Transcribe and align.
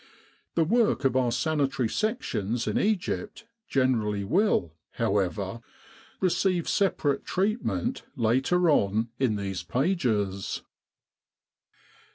The 0.55 0.63
work 0.65 1.05
of 1.05 1.15
our 1.15 1.31
Sanitary 1.31 1.87
Sections 1.87 2.65
in 2.65 2.79
Egypt 2.79 3.45
gener 3.71 4.03
ally 4.03 4.23
will, 4.23 4.73
however, 4.93 5.61
receive 6.19 6.67
separate 6.67 7.23
treatment 7.23 8.01
later 8.15 8.67
on 8.71 9.09
in 9.19 9.35
these 9.35 9.61
pages. 9.61 10.63